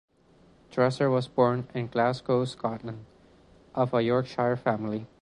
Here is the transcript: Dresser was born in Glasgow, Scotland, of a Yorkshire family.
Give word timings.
Dresser 0.71 1.11
was 1.11 1.27
born 1.27 1.67
in 1.75 1.85
Glasgow, 1.85 2.43
Scotland, 2.45 3.05
of 3.75 3.93
a 3.93 4.01
Yorkshire 4.01 4.55
family. 4.57 5.05